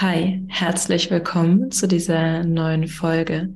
[0.00, 3.54] Hi, herzlich willkommen zu dieser neuen Folge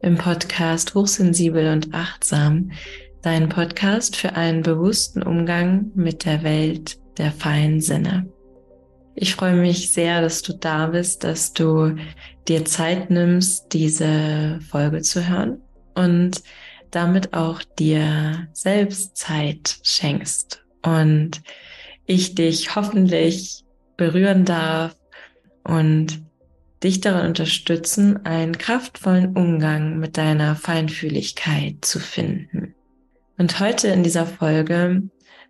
[0.00, 2.72] im Podcast Hochsensibel und Achtsam,
[3.22, 8.28] dein Podcast für einen bewussten Umgang mit der Welt der feinen Sinne.
[9.14, 11.94] Ich freue mich sehr, dass du da bist, dass du
[12.48, 15.62] dir Zeit nimmst, diese Folge zu hören
[15.94, 16.42] und
[16.90, 21.40] damit auch dir selbst Zeit schenkst und
[22.04, 23.62] ich dich hoffentlich
[23.96, 24.96] berühren darf
[25.64, 26.22] und
[26.82, 32.74] dich darin unterstützen, einen kraftvollen Umgang mit deiner Feinfühligkeit zu finden.
[33.38, 35.02] Und heute in dieser Folge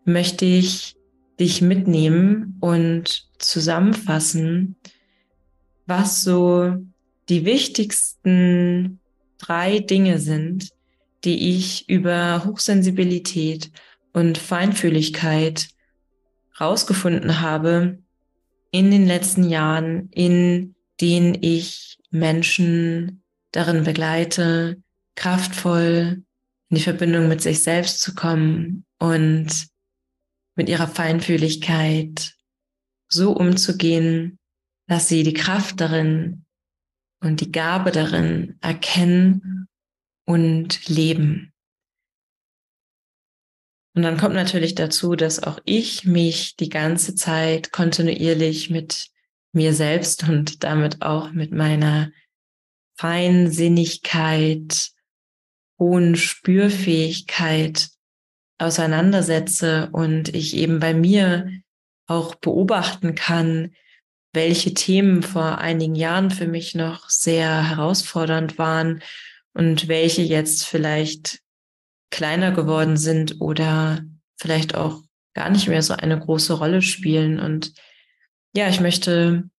[0.05, 0.97] möchte ich
[1.41, 4.77] dich mitnehmen und zusammenfassen,
[5.87, 6.77] was so
[7.29, 9.01] die wichtigsten
[9.39, 10.71] drei Dinge sind,
[11.25, 13.71] die ich über Hochsensibilität
[14.13, 15.69] und Feinfühligkeit
[16.61, 17.99] rausgefunden habe,
[18.75, 24.83] in den letzten Jahren, in denen ich Menschen darin begleite,
[25.15, 26.25] kraftvoll
[26.71, 29.69] in die Verbindung mit sich selbst zu kommen und
[30.57, 32.35] mit ihrer Feinfühligkeit
[33.09, 34.41] so umzugehen,
[34.89, 36.45] dass sie die Kraft darin
[37.21, 39.69] und die Gabe darin erkennen
[40.27, 41.54] und leben.
[43.95, 49.09] Und dann kommt natürlich dazu, dass auch ich mich die ganze Zeit kontinuierlich mit
[49.53, 52.11] mir selbst und damit auch mit meiner
[52.97, 54.91] Feinsinnigkeit,
[55.79, 57.89] hohen Spürfähigkeit
[58.59, 61.51] auseinandersetze und ich eben bei mir
[62.07, 63.75] auch beobachten kann,
[64.33, 69.03] welche Themen vor einigen Jahren für mich noch sehr herausfordernd waren
[69.53, 71.44] und welche jetzt vielleicht
[72.15, 74.05] kleiner geworden sind oder
[74.37, 75.03] vielleicht auch
[75.35, 77.41] gar nicht mehr so eine große Rolle spielen.
[77.41, 77.75] Und
[78.55, 79.51] ja, ich möchte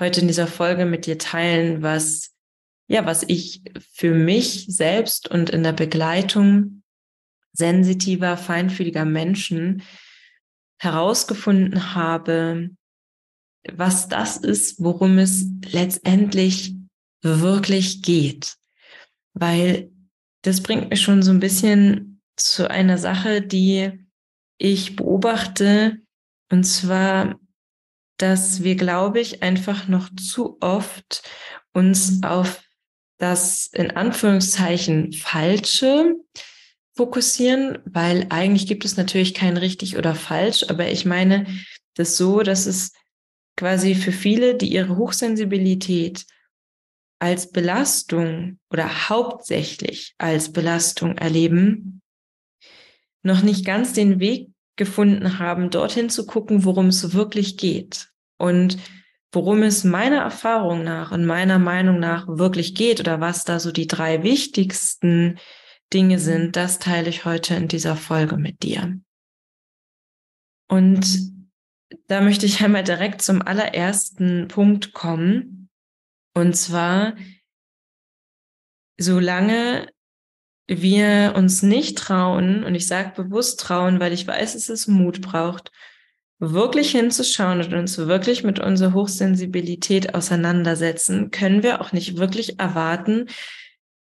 [0.00, 2.32] heute in dieser Folge mit dir teilen, was,
[2.88, 6.82] ja, was ich für mich selbst und in der Begleitung
[7.52, 9.84] sensitiver, feinfühliger Menschen
[10.80, 12.70] herausgefunden habe,
[13.72, 16.74] was das ist, worum es letztendlich
[17.22, 18.56] wirklich geht.
[19.34, 19.91] Weil
[20.42, 23.92] das bringt mich schon so ein bisschen zu einer Sache, die
[24.58, 25.98] ich beobachte,
[26.50, 27.40] und zwar,
[28.18, 31.22] dass wir, glaube ich, einfach noch zu oft
[31.72, 32.62] uns auf
[33.18, 36.16] das in Anführungszeichen Falsche
[36.94, 41.46] fokussieren, weil eigentlich gibt es natürlich kein richtig oder falsch, aber ich meine
[41.94, 42.92] das so, dass es
[43.56, 46.26] quasi für viele, die ihre Hochsensibilität
[47.22, 52.02] als Belastung oder hauptsächlich als Belastung erleben,
[53.22, 58.76] noch nicht ganz den Weg gefunden haben, dorthin zu gucken, worum es wirklich geht und
[59.30, 63.70] worum es meiner Erfahrung nach und meiner Meinung nach wirklich geht oder was da so
[63.70, 65.38] die drei wichtigsten
[65.92, 68.98] Dinge sind, das teile ich heute in dieser Folge mit dir.
[70.68, 71.32] Und
[72.08, 75.61] da möchte ich einmal direkt zum allerersten Punkt kommen.
[76.34, 77.14] Und zwar,
[78.98, 79.88] solange
[80.66, 85.20] wir uns nicht trauen, und ich sage bewusst trauen, weil ich weiß, dass es Mut
[85.20, 85.70] braucht,
[86.38, 93.26] wirklich hinzuschauen und uns wirklich mit unserer Hochsensibilität auseinandersetzen, können wir auch nicht wirklich erwarten,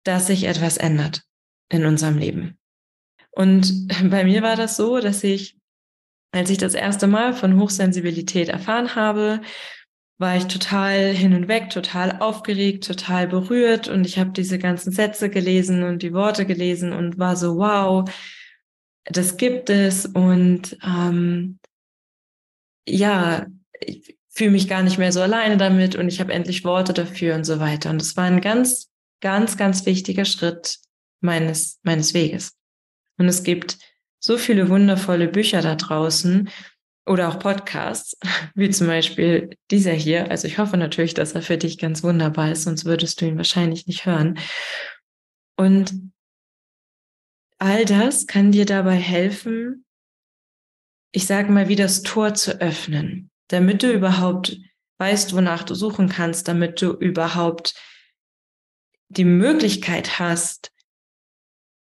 [0.05, 1.23] dass sich etwas ändert
[1.69, 2.59] in unserem Leben.
[3.31, 5.57] Und bei mir war das so, dass ich,
[6.33, 9.41] als ich das erste Mal von Hochsensibilität erfahren habe
[10.19, 14.93] war ich total hin und weg, total aufgeregt, total berührt und ich habe diese ganzen
[14.93, 18.09] Sätze gelesen und die Worte gelesen und war so, wow,
[19.05, 21.59] das gibt es und ähm,
[22.87, 23.47] ja,
[23.81, 27.35] ich fühle mich gar nicht mehr so alleine damit und ich habe endlich Worte dafür
[27.35, 27.91] und so weiter.
[27.91, 30.79] Und das war ein ganz, ganz, ganz wichtiger Schritt
[31.21, 32.53] meines, meines Weges.
[33.17, 33.79] Und es gibt
[34.19, 36.49] so viele wundervolle Bücher da draußen
[37.07, 38.17] oder auch Podcasts,
[38.55, 40.31] wie zum Beispiel dieser hier.
[40.31, 43.37] Also ich hoffe natürlich, dass er für dich ganz wunderbar ist, sonst würdest du ihn
[43.37, 44.39] wahrscheinlich nicht hören.
[45.57, 46.13] Und
[47.59, 49.85] all das kann dir dabei helfen,
[51.13, 54.59] ich sage mal, wie das Tor zu öffnen, damit du überhaupt
[54.99, 57.75] weißt, wonach du suchen kannst, damit du überhaupt
[59.09, 60.73] die Möglichkeit hast,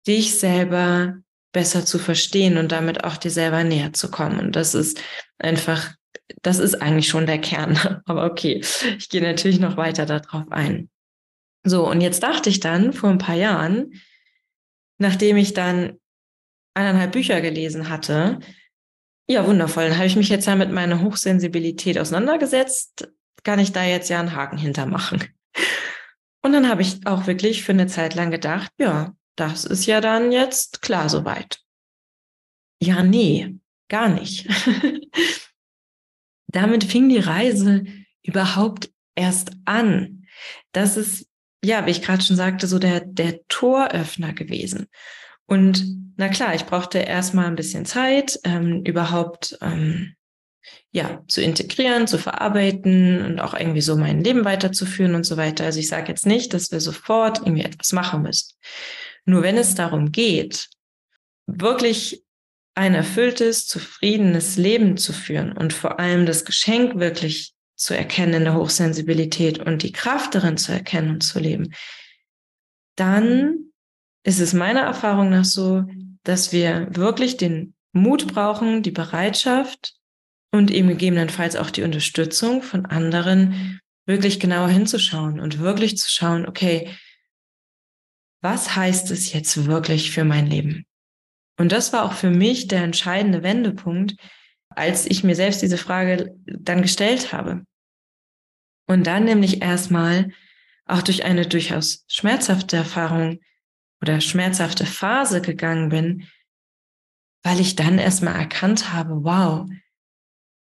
[0.06, 1.18] dich selber
[1.52, 4.38] besser zu verstehen und damit auch dir selber näher zu kommen.
[4.38, 5.00] Und das ist
[5.38, 5.94] einfach,
[6.42, 7.78] das ist eigentlich schon der Kern.
[8.06, 8.62] Aber okay,
[8.98, 10.90] ich gehe natürlich noch weiter darauf ein.
[11.64, 14.00] So, und jetzt dachte ich dann vor ein paar Jahren,
[14.98, 15.98] nachdem ich dann
[16.74, 18.40] eineinhalb Bücher gelesen hatte,
[19.28, 23.12] ja, wundervoll, dann habe ich mich jetzt ja mit meiner Hochsensibilität auseinandergesetzt.
[23.44, 25.24] kann ich da jetzt ja einen Haken hintermachen.
[26.42, 30.00] Und dann habe ich auch wirklich für eine Zeit lang gedacht, ja, das ist ja
[30.00, 31.60] dann jetzt klar soweit.
[32.82, 33.56] Ja, nee,
[33.88, 34.46] gar nicht.
[36.48, 37.84] Damit fing die Reise
[38.22, 40.26] überhaupt erst an.
[40.72, 41.26] Das ist,
[41.64, 44.88] ja, wie ich gerade schon sagte, so der, der Toröffner gewesen.
[45.46, 45.84] Und
[46.16, 50.16] na klar, ich brauchte erstmal ein bisschen Zeit, ähm, überhaupt ähm,
[50.92, 55.64] ja, zu integrieren, zu verarbeiten und auch irgendwie so mein Leben weiterzuführen und so weiter.
[55.64, 58.54] Also ich sage jetzt nicht, dass wir sofort irgendwie etwas machen müssen.
[59.24, 60.68] Nur wenn es darum geht,
[61.46, 62.24] wirklich
[62.74, 68.44] ein erfülltes, zufriedenes Leben zu führen und vor allem das Geschenk wirklich zu erkennen in
[68.44, 71.74] der Hochsensibilität und die Kraft darin zu erkennen und zu leben,
[72.96, 73.70] dann
[74.22, 75.84] ist es meiner Erfahrung nach so,
[76.22, 79.94] dass wir wirklich den Mut brauchen, die Bereitschaft
[80.52, 86.46] und eben gegebenenfalls auch die Unterstützung von anderen, wirklich genauer hinzuschauen und wirklich zu schauen,
[86.46, 86.90] okay,
[88.40, 90.86] was heißt es jetzt wirklich für mein Leben?
[91.58, 94.16] Und das war auch für mich der entscheidende Wendepunkt,
[94.70, 97.64] als ich mir selbst diese Frage dann gestellt habe.
[98.86, 100.30] Und dann nämlich erstmal
[100.86, 103.40] auch durch eine durchaus schmerzhafte Erfahrung
[104.00, 106.26] oder schmerzhafte Phase gegangen bin,
[107.42, 109.68] weil ich dann erstmal erkannt habe, wow,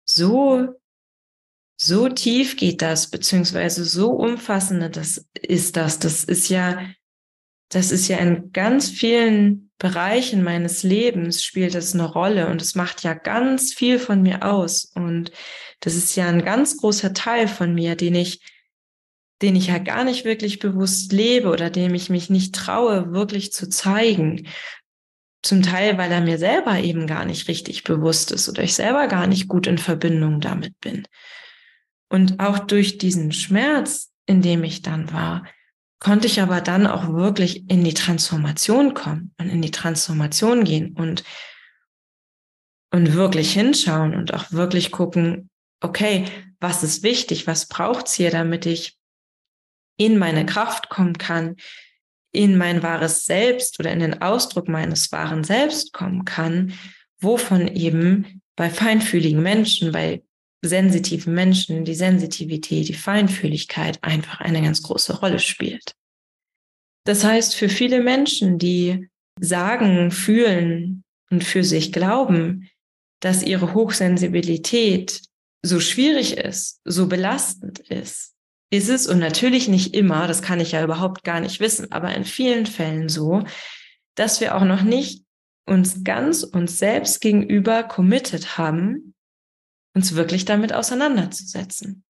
[0.06, 0.68] so,
[1.80, 5.98] so tief geht das, beziehungsweise so umfassend das ist das.
[5.98, 6.86] Das ist ja,
[7.68, 12.74] das ist ja in ganz vielen Bereichen meines Lebens spielt es eine Rolle und es
[12.74, 14.84] macht ja ganz viel von mir aus.
[14.94, 15.32] Und
[15.80, 18.40] das ist ja ein ganz großer Teil von mir, den ich,
[19.42, 23.52] den ich ja gar nicht wirklich bewusst lebe oder dem ich mich nicht traue, wirklich
[23.52, 24.46] zu zeigen.
[25.42, 29.08] Zum Teil, weil er mir selber eben gar nicht richtig bewusst ist oder ich selber
[29.08, 31.06] gar nicht gut in Verbindung damit bin.
[32.08, 35.44] Und auch durch diesen Schmerz, in dem ich dann war,
[36.04, 40.92] konnte ich aber dann auch wirklich in die Transformation kommen und in die Transformation gehen
[40.92, 41.24] und,
[42.92, 45.48] und wirklich hinschauen und auch wirklich gucken,
[45.80, 46.26] okay,
[46.60, 48.98] was ist wichtig, was braucht's hier, damit ich
[49.96, 51.56] in meine Kraft kommen kann,
[52.32, 56.74] in mein wahres Selbst oder in den Ausdruck meines wahren Selbst kommen kann,
[57.18, 60.22] wovon eben bei feinfühligen Menschen, bei
[60.68, 65.94] sensitiven Menschen die Sensitivität, die Feinfühligkeit einfach eine ganz große Rolle spielt.
[67.04, 69.08] Das heißt, für viele Menschen, die
[69.40, 72.70] sagen, fühlen und für sich glauben,
[73.20, 75.22] dass ihre Hochsensibilität
[75.62, 78.34] so schwierig ist, so belastend ist,
[78.70, 82.14] ist es und natürlich nicht immer, das kann ich ja überhaupt gar nicht wissen, aber
[82.14, 83.44] in vielen Fällen so,
[84.14, 85.24] dass wir auch noch nicht
[85.66, 89.13] uns ganz uns selbst gegenüber committed haben,
[89.94, 92.04] uns wirklich damit auseinanderzusetzen.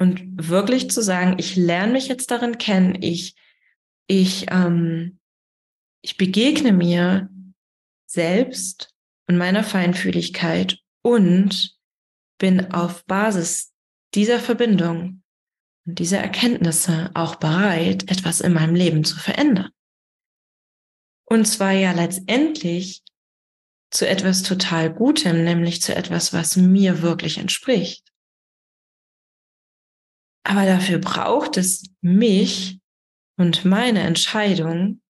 [0.00, 3.34] Und wirklich zu sagen, ich lerne mich jetzt darin kennen, ich,
[4.06, 5.18] ich, ähm,
[6.02, 7.28] ich begegne mir
[8.06, 8.94] selbst
[9.26, 11.76] und meiner Feinfühligkeit und
[12.38, 13.72] bin auf Basis
[14.14, 15.22] dieser Verbindung
[15.84, 19.70] und dieser Erkenntnisse auch bereit, etwas in meinem Leben zu verändern.
[21.24, 23.02] Und zwar ja letztendlich
[23.90, 28.06] zu etwas total Gutem, nämlich zu etwas, was mir wirklich entspricht.
[30.44, 32.80] Aber dafür braucht es mich
[33.36, 35.00] und meine Entscheidung,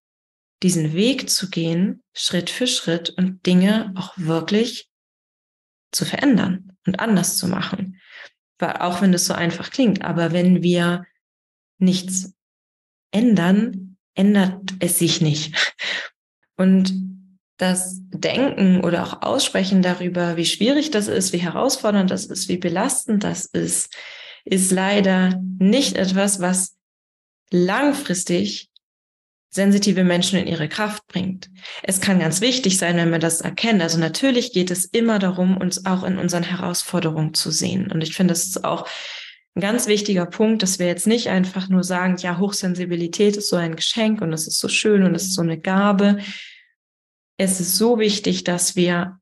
[0.62, 4.90] diesen Weg zu gehen, Schritt für Schritt und Dinge auch wirklich
[5.92, 7.98] zu verändern und anders zu machen
[8.60, 11.06] auch wenn das so einfach klingt, aber wenn wir
[11.78, 12.34] nichts
[13.12, 15.78] ändern, ändert es sich nicht.
[16.56, 17.07] Und
[17.58, 22.56] das Denken oder auch Aussprechen darüber, wie schwierig das ist, wie herausfordernd das ist, wie
[22.56, 23.94] belastend das ist,
[24.44, 26.76] ist leider nicht etwas, was
[27.50, 28.70] langfristig
[29.50, 31.50] sensitive Menschen in ihre Kraft bringt.
[31.82, 33.80] Es kann ganz wichtig sein, wenn wir das erkennen.
[33.80, 37.90] Also natürlich geht es immer darum, uns auch in unseren Herausforderungen zu sehen.
[37.90, 38.86] Und ich finde, das ist auch
[39.56, 43.56] ein ganz wichtiger Punkt, dass wir jetzt nicht einfach nur sagen, ja, Hochsensibilität ist so
[43.56, 46.18] ein Geschenk und es ist so schön und es ist so eine Gabe.
[47.38, 49.20] Es ist so wichtig, dass wir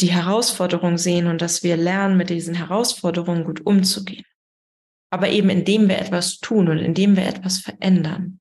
[0.00, 4.24] die Herausforderung sehen und dass wir lernen, mit diesen Herausforderungen gut umzugehen.
[5.10, 8.40] Aber eben indem wir etwas tun und indem wir etwas verändern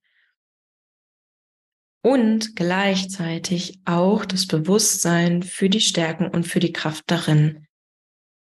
[2.07, 7.67] und gleichzeitig auch das Bewusstsein für die Stärken und für die Kraft darin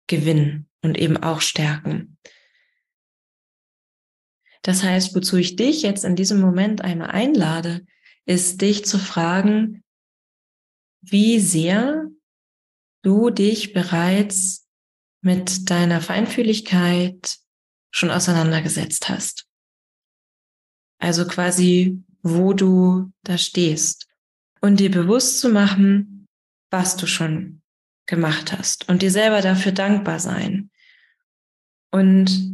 [0.07, 2.17] gewinnen und eben auch stärken.
[4.63, 7.85] Das heißt, wozu ich dich jetzt in diesem Moment einmal einlade,
[8.25, 9.82] ist dich zu fragen,
[11.03, 12.09] wie sehr
[13.03, 14.67] du dich bereits
[15.21, 17.37] mit deiner Feinfühligkeit
[17.91, 19.45] schon auseinandergesetzt hast.
[20.99, 24.07] Also quasi, wo du da stehst.
[24.61, 26.25] Und dir bewusst zu machen,
[26.71, 27.61] was du schon
[28.05, 28.87] gemacht hast.
[28.89, 30.71] Und dir selber dafür dankbar sein.
[31.91, 32.53] Und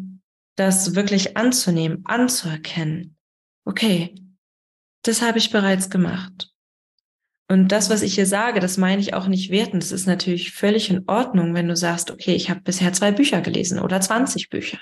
[0.55, 3.17] das wirklich anzunehmen, anzuerkennen.
[3.65, 4.15] Okay,
[5.03, 6.51] das habe ich bereits gemacht.
[7.51, 9.79] Und das, was ich hier sage, das meine ich auch nicht werten.
[9.79, 13.41] Das ist natürlich völlig in Ordnung, wenn du sagst, okay, ich habe bisher zwei Bücher
[13.41, 14.77] gelesen oder 20 Bücher.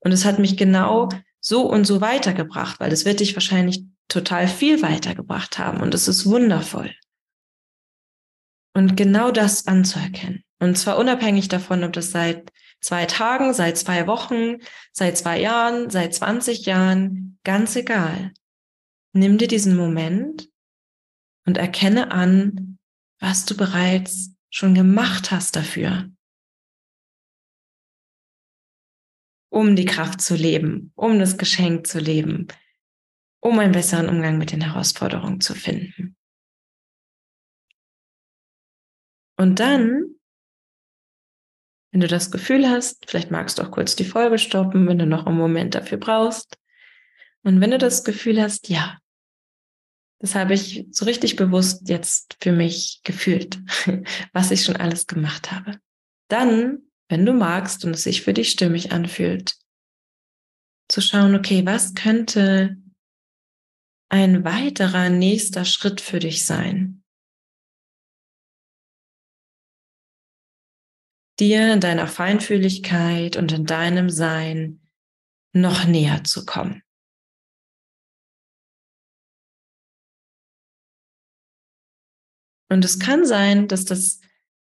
[0.00, 4.48] Und es hat mich genau so und so weitergebracht, weil es wird dich wahrscheinlich total
[4.48, 5.80] viel weitergebracht haben.
[5.80, 6.92] Und es ist wundervoll.
[8.74, 10.42] Und genau das anzuerkennen.
[10.58, 12.50] Und zwar unabhängig davon, ob das seit
[12.80, 14.56] zwei Tagen, seit zwei Wochen,
[14.92, 18.32] seit zwei Jahren, seit 20 Jahren, ganz egal.
[19.12, 20.51] Nimm dir diesen Moment
[21.46, 22.78] und erkenne an,
[23.18, 26.10] was du bereits schon gemacht hast dafür,
[29.50, 32.48] um die Kraft zu leben, um das Geschenk zu leben,
[33.40, 36.16] um einen besseren Umgang mit den Herausforderungen zu finden.
[39.36, 40.14] Und dann,
[41.90, 45.06] wenn du das Gefühl hast, vielleicht magst du auch kurz die Folge stoppen, wenn du
[45.06, 46.58] noch einen Moment dafür brauchst.
[47.42, 48.98] Und wenn du das Gefühl hast, ja,
[50.22, 53.60] das habe ich so richtig bewusst jetzt für mich gefühlt,
[54.32, 55.80] was ich schon alles gemacht habe.
[56.28, 59.56] Dann, wenn du magst und es sich für dich stimmig anfühlt,
[60.88, 62.76] zu schauen, okay, was könnte
[64.10, 67.02] ein weiterer nächster Schritt für dich sein?
[71.40, 74.88] Dir in deiner Feinfühligkeit und in deinem Sein
[75.52, 76.84] noch näher zu kommen.
[82.72, 84.18] Und es kann sein, dass das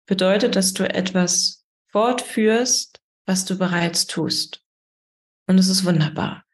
[0.06, 4.64] bedeutet, dass du etwas fortführst, was du bereits tust.
[5.46, 6.44] Und es ist wunderbar.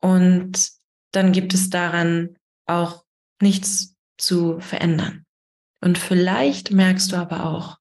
[0.00, 0.72] Und
[1.12, 3.04] dann gibt es daran auch
[3.40, 5.24] nichts zu verändern.
[5.80, 7.78] Und vielleicht merkst du aber auch,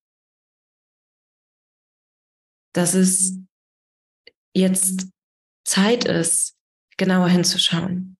[2.74, 3.39] dass es
[4.54, 5.08] jetzt
[5.63, 6.56] Zeit ist,
[6.98, 8.15] genauer hinzuschauen.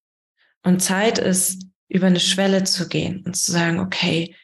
[0.64, 4.36] Und Zeit ist, über eine Schwelle zu gehen und zu sagen, okay,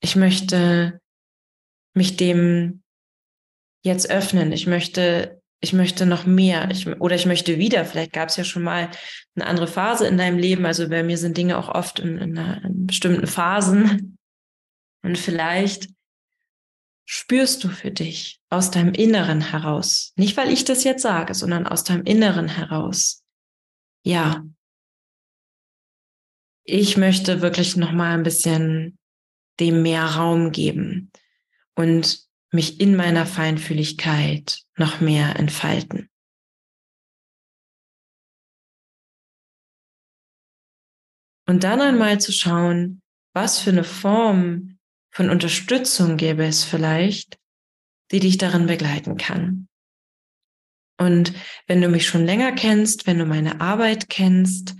[0.00, 1.00] ich möchte
[1.94, 2.82] mich dem
[3.82, 4.52] jetzt öffnen.
[4.52, 6.70] Ich möchte, ich möchte noch mehr.
[6.70, 7.84] Ich, oder ich möchte wieder.
[7.84, 8.90] Vielleicht gab es ja schon mal
[9.34, 10.66] eine andere Phase in deinem Leben.
[10.66, 14.18] Also bei mir sind Dinge auch oft in, in, einer, in bestimmten Phasen.
[15.02, 15.88] Und vielleicht
[17.06, 21.66] spürst du für dich aus deinem Inneren heraus, nicht weil ich das jetzt sage, sondern
[21.66, 23.24] aus deinem Inneren heraus.
[24.04, 24.44] Ja,
[26.62, 28.99] ich möchte wirklich noch mal ein bisschen
[29.58, 31.10] dem mehr Raum geben
[31.74, 36.08] und mich in meiner Feinfühligkeit noch mehr entfalten.
[41.46, 43.02] Und dann einmal zu schauen,
[43.32, 44.78] was für eine Form
[45.10, 47.38] von Unterstützung gäbe es vielleicht,
[48.12, 49.68] die dich darin begleiten kann.
[50.98, 51.32] Und
[51.66, 54.76] wenn du mich schon länger kennst, wenn du meine Arbeit kennst,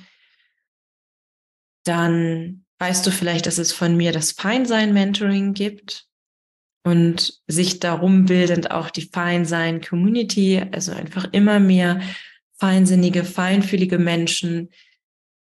[1.85, 6.07] dann weißt du vielleicht, dass es von mir das Feinsein-Mentoring gibt
[6.83, 12.01] und sich darum bildend auch die Feinsein-Community, also einfach immer mehr
[12.59, 14.71] feinsinnige, feinfühlige Menschen,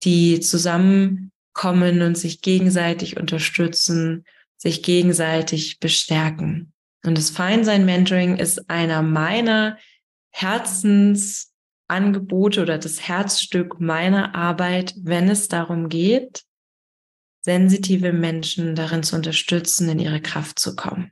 [0.03, 4.23] die zusammenkommen und sich gegenseitig unterstützen,
[4.55, 6.71] sich gegenseitig bestärken.
[7.05, 9.77] Und das Feinsein-Mentoring ist einer meiner
[10.31, 16.45] Herzensangebote oder das Herzstück meiner Arbeit, wenn es darum geht,
[17.45, 21.11] sensitive Menschen darin zu unterstützen, in ihre Kraft zu kommen.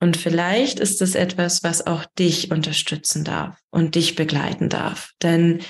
[0.00, 5.12] Und vielleicht ist es etwas, was auch dich unterstützen darf und dich begleiten darf.
[5.22, 5.62] Denn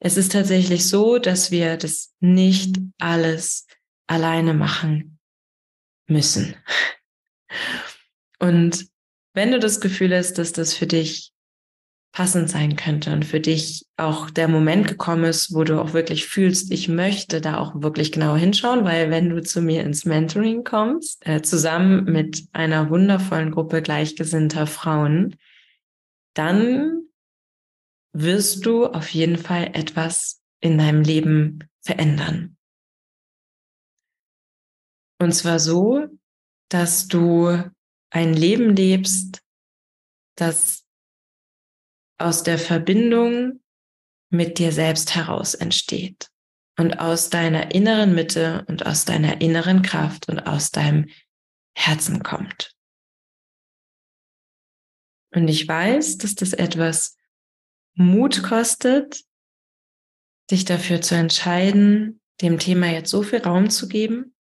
[0.00, 3.66] es ist tatsächlich so, dass wir das nicht alles
[4.08, 5.18] alleine machen
[6.08, 6.56] müssen.
[8.40, 8.88] Und
[9.34, 11.29] wenn du das Gefühl hast, dass das für dich
[12.12, 16.26] passend sein könnte und für dich auch der Moment gekommen ist, wo du auch wirklich
[16.26, 20.64] fühlst, ich möchte da auch wirklich genau hinschauen, weil wenn du zu mir ins Mentoring
[20.64, 25.36] kommst, äh, zusammen mit einer wundervollen Gruppe gleichgesinnter Frauen,
[26.34, 27.02] dann
[28.12, 32.56] wirst du auf jeden Fall etwas in deinem Leben verändern.
[35.20, 36.06] Und zwar so,
[36.70, 37.62] dass du
[38.10, 39.42] ein Leben lebst,
[40.36, 40.84] das
[42.20, 43.60] aus der Verbindung
[44.30, 46.28] mit dir selbst heraus entsteht
[46.78, 51.08] und aus deiner inneren Mitte und aus deiner inneren Kraft und aus deinem
[51.74, 52.74] Herzen kommt.
[55.32, 57.16] Und ich weiß, dass das etwas
[57.94, 59.22] Mut kostet,
[60.50, 64.34] dich dafür zu entscheiden, dem Thema jetzt so viel Raum zu geben.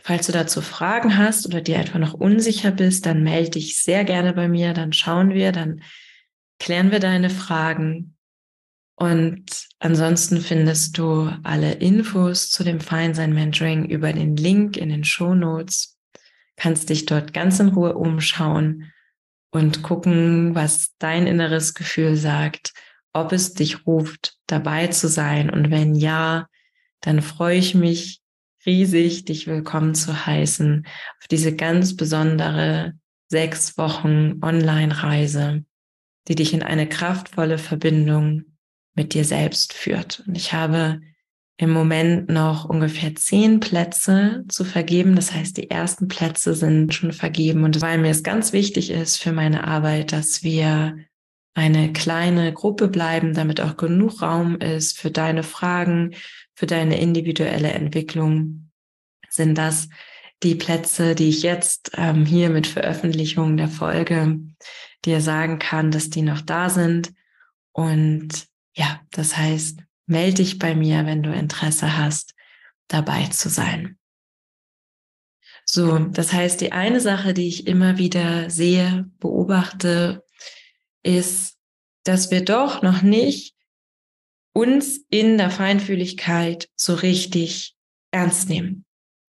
[0.00, 4.04] Falls du dazu Fragen hast oder dir einfach noch unsicher bist, dann melde dich sehr
[4.04, 5.82] gerne bei mir, dann schauen wir, dann
[6.58, 8.16] klären wir deine Fragen.
[8.96, 15.04] Und ansonsten findest du alle Infos zu dem Feinsein Mentoring über den Link in den
[15.04, 15.96] Show Notes.
[16.56, 18.92] Kannst dich dort ganz in Ruhe umschauen
[19.50, 22.72] und gucken, was dein inneres Gefühl sagt,
[23.12, 25.50] ob es dich ruft, dabei zu sein.
[25.50, 26.48] Und wenn ja,
[27.00, 28.20] dann freue ich mich
[28.66, 32.94] riesig, dich willkommen zu heißen auf diese ganz besondere
[33.28, 35.64] sechs Wochen Online-Reise,
[36.28, 38.44] die dich in eine kraftvolle Verbindung
[38.94, 40.22] mit dir selbst führt.
[40.26, 41.00] Und ich habe
[41.56, 45.16] im Moment noch ungefähr zehn Plätze zu vergeben.
[45.16, 47.64] Das heißt, die ersten Plätze sind schon vergeben.
[47.64, 50.96] Und weil mir es ganz wichtig ist für meine Arbeit, dass wir
[51.54, 56.14] eine kleine Gruppe bleiben, damit auch genug Raum ist für deine Fragen,
[56.54, 58.70] für deine individuelle Entwicklung,
[59.28, 59.88] sind das
[60.44, 64.38] die Plätze, die ich jetzt ähm, hier mit Veröffentlichung der Folge
[65.04, 67.12] dir sagen kann, dass die noch da sind.
[67.72, 72.34] Und ja, das heißt, melde dich bei mir, wenn du Interesse hast,
[72.88, 73.98] dabei zu sein.
[75.64, 80.24] So, das heißt, die eine Sache, die ich immer wieder sehe, beobachte,
[81.02, 81.58] ist,
[82.04, 83.54] dass wir doch noch nicht
[84.54, 87.76] uns in der Feinfühligkeit so richtig
[88.10, 88.86] ernst nehmen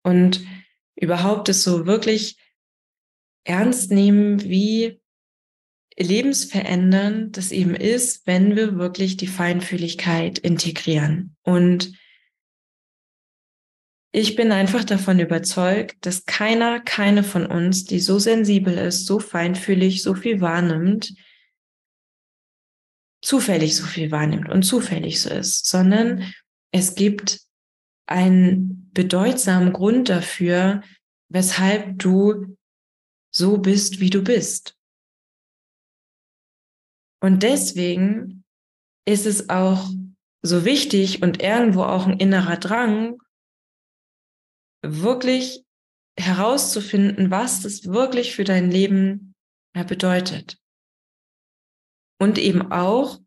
[0.03, 0.41] und
[0.95, 2.37] überhaupt es so wirklich
[3.43, 5.00] ernst nehmen, wie
[5.97, 11.35] lebensverändernd das eben ist, wenn wir wirklich die Feinfühligkeit integrieren.
[11.43, 11.93] Und
[14.13, 19.19] ich bin einfach davon überzeugt, dass keiner, keine von uns, die so sensibel ist, so
[19.19, 21.13] feinfühlig, so viel wahrnimmt,
[23.21, 26.33] zufällig so viel wahrnimmt und zufällig so ist, sondern
[26.71, 27.41] es gibt
[28.05, 30.81] einen bedeutsamen Grund dafür,
[31.29, 32.57] weshalb du
[33.33, 34.75] so bist, wie du bist.
[37.23, 38.43] Und deswegen
[39.07, 39.89] ist es auch
[40.43, 43.21] so wichtig und irgendwo auch ein innerer Drang,
[44.83, 45.63] wirklich
[46.19, 49.35] herauszufinden, was das wirklich für dein Leben
[49.87, 50.59] bedeutet.
[52.19, 53.19] Und eben auch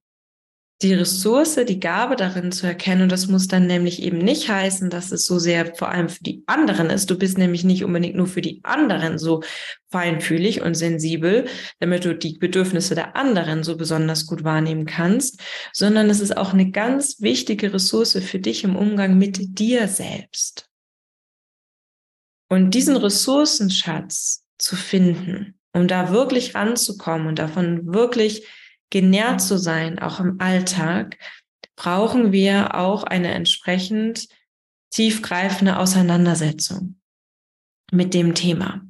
[0.83, 3.03] die Ressource, die Gabe darin zu erkennen.
[3.03, 6.23] Und das muss dann nämlich eben nicht heißen, dass es so sehr vor allem für
[6.23, 7.11] die anderen ist.
[7.11, 9.43] Du bist nämlich nicht unbedingt nur für die anderen so
[9.91, 11.47] feinfühlig und sensibel,
[11.79, 15.41] damit du die Bedürfnisse der anderen so besonders gut wahrnehmen kannst,
[15.73, 20.69] sondern es ist auch eine ganz wichtige Ressource für dich im Umgang mit dir selbst.
[22.51, 28.47] Und diesen Ressourcenschatz zu finden, um da wirklich ranzukommen und davon wirklich
[28.91, 31.19] genährt zu sein, auch im Alltag,
[31.77, 34.29] brauchen wir auch eine entsprechend
[34.91, 36.97] tiefgreifende Auseinandersetzung
[37.91, 38.83] mit dem Thema.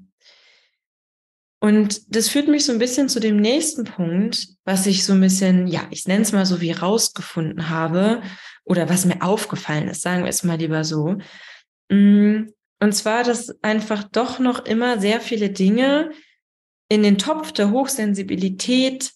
[1.60, 5.20] Und das führt mich so ein bisschen zu dem nächsten Punkt, was ich so ein
[5.22, 8.22] bisschen, ja, ich nenne es mal so wie rausgefunden habe
[8.64, 11.16] oder was mir aufgefallen ist, sagen wir es mal lieber so.
[11.88, 12.48] Mm,
[12.80, 16.10] und zwar, dass einfach doch noch immer sehr viele Dinge
[16.90, 19.12] in den Topf der Hochsensibilität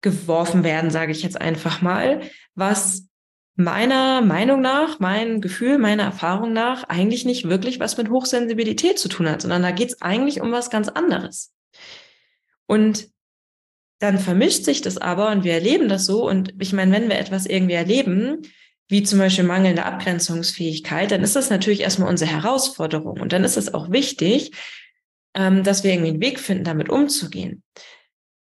[0.00, 2.20] geworfen werden, sage ich jetzt einfach mal,
[2.54, 3.08] was
[3.56, 9.08] meiner Meinung nach, mein Gefühl, meiner Erfahrung nach eigentlich nicht wirklich was mit Hochsensibilität zu
[9.08, 11.52] tun hat, sondern da geht es eigentlich um was ganz anderes.
[12.66, 13.08] Und
[13.98, 16.28] dann vermischt sich das aber und wir erleben das so.
[16.28, 18.42] Und ich meine, wenn wir etwas irgendwie erleben,
[18.86, 23.20] wie zum Beispiel mangelnde Abgrenzungsfähigkeit, dann ist das natürlich erstmal unsere Herausforderung.
[23.20, 24.52] Und dann ist es auch wichtig,
[25.34, 27.64] ähm, dass wir irgendwie einen Weg finden, damit umzugehen.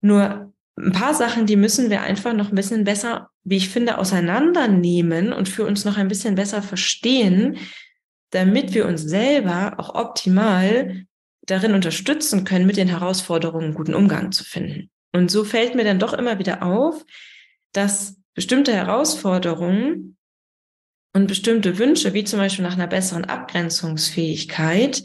[0.01, 3.97] Nur ein paar Sachen, die müssen wir einfach noch ein bisschen besser, wie ich finde,
[3.97, 7.57] auseinandernehmen und für uns noch ein bisschen besser verstehen,
[8.29, 11.05] damit wir uns selber auch optimal
[11.41, 14.89] darin unterstützen können, mit den Herausforderungen guten Umgang zu finden.
[15.13, 17.05] Und so fällt mir dann doch immer wieder auf,
[17.71, 20.17] dass bestimmte Herausforderungen
[21.13, 25.03] und bestimmte Wünsche, wie zum Beispiel nach einer besseren Abgrenzungsfähigkeit,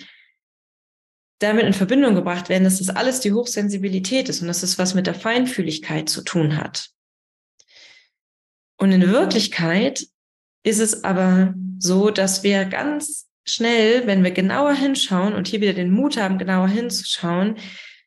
[1.42, 4.94] damit in Verbindung gebracht werden, dass das alles die Hochsensibilität ist und dass es was
[4.94, 6.90] mit der Feinfühligkeit zu tun hat.
[8.78, 10.06] Und in Wirklichkeit
[10.64, 15.72] ist es aber so, dass wir ganz schnell, wenn wir genauer hinschauen und hier wieder
[15.72, 17.56] den Mut haben, genauer hinzuschauen,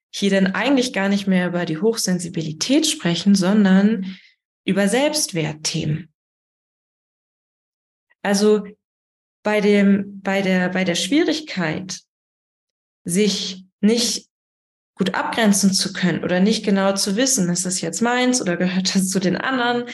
[0.10, 4.18] hier dann eigentlich gar nicht mehr über die Hochsensibilität sprechen, sondern
[4.66, 6.14] über Selbstwertthemen.
[8.22, 8.66] Also
[9.44, 12.00] bei dem, bei der, bei der Schwierigkeit,
[13.06, 14.28] sich nicht
[14.96, 18.96] gut abgrenzen zu können oder nicht genau zu wissen, ist das jetzt meins oder gehört
[18.96, 19.86] das zu den anderen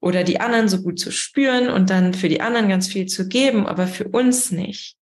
[0.00, 3.26] oder die anderen so gut zu spüren und dann für die anderen ganz viel zu
[3.26, 4.96] geben, aber für uns nicht.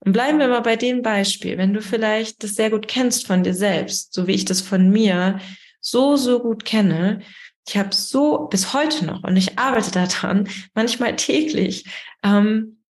[0.00, 3.42] Und bleiben wir mal bei dem Beispiel, wenn du vielleicht das sehr gut kennst von
[3.42, 5.40] dir selbst, so wie ich das von mir
[5.80, 7.22] so, so gut kenne.
[7.66, 11.86] Ich habe so bis heute noch und ich arbeite daran, manchmal täglich,
[12.22, 12.82] ähm,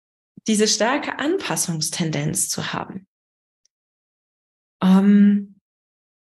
[0.48, 3.08] diese starke Anpassungstendenz zu haben.
[4.84, 5.56] Ähm,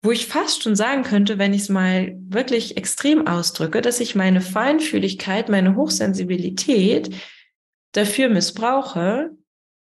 [0.01, 4.15] wo ich fast schon sagen könnte, wenn ich es mal wirklich extrem ausdrücke, dass ich
[4.15, 7.13] meine Feinfühligkeit, meine Hochsensibilität
[7.93, 9.31] dafür missbrauche,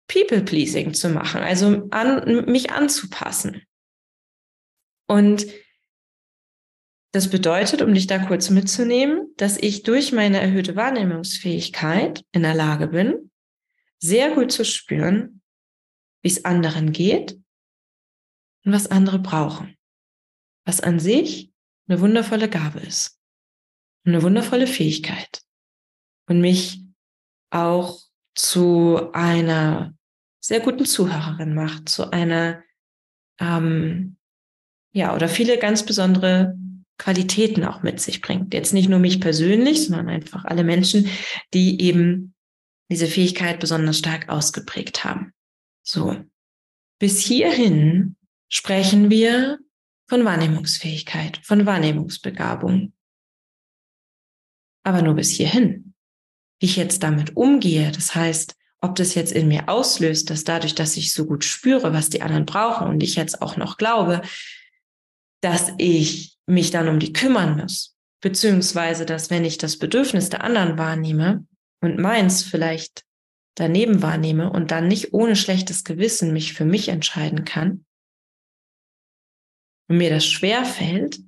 [0.08, 3.64] People-Pleasing zu machen, also an, mich anzupassen.
[5.08, 5.48] Und
[7.14, 12.54] das bedeutet, um dich da kurz mitzunehmen, dass ich durch meine erhöhte Wahrnehmungsfähigkeit in der
[12.54, 13.32] Lage bin,
[14.00, 15.42] sehr gut zu spüren,
[16.22, 17.38] wie es anderen geht
[18.68, 19.78] und was andere brauchen
[20.68, 21.52] was an sich
[21.88, 23.18] eine wundervolle Gabe ist,
[24.06, 25.42] eine wundervolle Fähigkeit
[26.28, 26.84] und mich
[27.50, 28.00] auch
[28.36, 29.96] zu einer
[30.42, 32.62] sehr guten Zuhörerin macht, zu einer,
[33.40, 34.18] ähm,
[34.92, 36.58] ja, oder viele ganz besondere
[36.98, 38.54] Qualitäten auch mit sich bringt.
[38.54, 41.10] Jetzt nicht nur mich persönlich, sondern einfach alle Menschen,
[41.54, 42.36] die eben
[42.92, 45.34] diese Fähigkeit besonders stark ausgeprägt haben.
[45.84, 46.18] So.
[47.00, 48.17] Bis hierhin
[48.50, 49.60] sprechen wir
[50.10, 52.94] von Wahrnehmungsfähigkeit, von Wahrnehmungsbegabung.
[54.84, 55.94] Aber nur bis hierhin.
[56.60, 60.76] Wie ich jetzt damit umgehe, das heißt, ob das jetzt in mir auslöst, dass dadurch,
[60.76, 64.22] dass ich so gut spüre, was die anderen brauchen und ich jetzt auch noch glaube,
[65.42, 70.44] dass ich mich dann um die kümmern muss, beziehungsweise dass wenn ich das Bedürfnis der
[70.44, 71.46] anderen wahrnehme
[71.82, 73.04] und meins vielleicht
[73.56, 77.86] daneben wahrnehme und dann nicht ohne schlechtes Gewissen mich für mich entscheiden kann,
[79.88, 81.20] und mir das schwer fällt,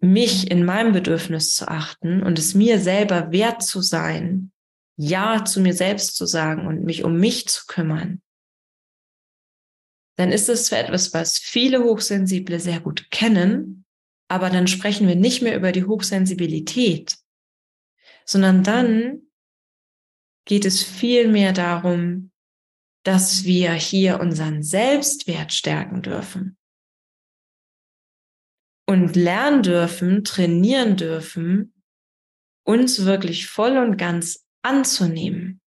[0.00, 4.52] mich in meinem Bedürfnis zu achten und es mir selber wert zu sein,
[4.96, 8.22] Ja zu mir selbst zu sagen und mich um mich zu kümmern,
[10.16, 13.86] dann ist es zwar etwas, was viele Hochsensible sehr gut kennen,
[14.28, 17.16] aber dann sprechen wir nicht mehr über die Hochsensibilität,
[18.24, 19.22] sondern dann
[20.44, 22.30] geht es viel mehr darum,
[23.04, 26.58] dass wir hier unseren Selbstwert stärken dürfen
[28.86, 31.74] und lernen dürfen, trainieren dürfen,
[32.66, 35.60] uns wirklich voll und ganz anzunehmen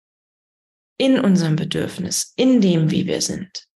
[0.99, 3.67] in unserem Bedürfnis, in dem, wie wir sind.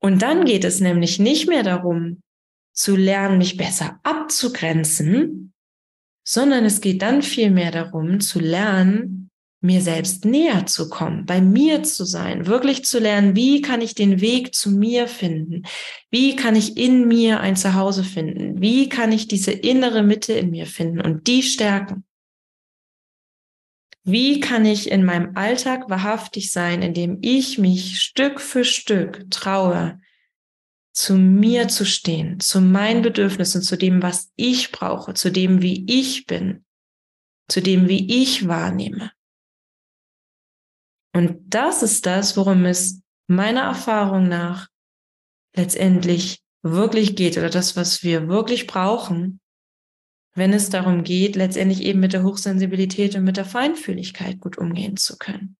[0.00, 2.22] Und dann geht es nämlich nicht mehr darum,
[2.72, 5.54] zu lernen, mich besser abzugrenzen,
[6.26, 9.25] sondern es geht dann vielmehr darum, zu lernen,
[9.60, 13.94] mir selbst näher zu kommen, bei mir zu sein, wirklich zu lernen, wie kann ich
[13.94, 15.62] den Weg zu mir finden?
[16.10, 18.60] Wie kann ich in mir ein Zuhause finden?
[18.60, 22.04] Wie kann ich diese innere Mitte in mir finden und die stärken?
[24.04, 30.00] Wie kann ich in meinem Alltag wahrhaftig sein, indem ich mich Stück für Stück traue,
[30.92, 35.84] zu mir zu stehen, zu meinen Bedürfnissen, zu dem, was ich brauche, zu dem, wie
[35.88, 36.64] ich bin,
[37.48, 39.10] zu dem, wie ich wahrnehme?
[41.16, 44.68] Und das ist das, worum es meiner Erfahrung nach
[45.56, 49.40] letztendlich wirklich geht oder das, was wir wirklich brauchen,
[50.34, 54.98] wenn es darum geht, letztendlich eben mit der Hochsensibilität und mit der Feinfühligkeit gut umgehen
[54.98, 55.56] zu können.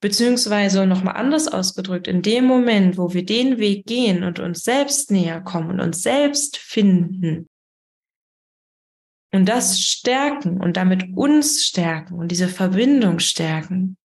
[0.00, 5.10] Beziehungsweise nochmal anders ausgedrückt, in dem Moment, wo wir den Weg gehen und uns selbst
[5.10, 7.48] näher kommen und uns selbst finden
[9.32, 13.96] und das stärken und damit uns stärken und diese Verbindung stärken,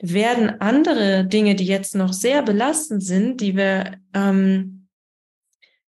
[0.00, 4.88] werden andere Dinge, die jetzt noch sehr belastend sind, die wir ähm,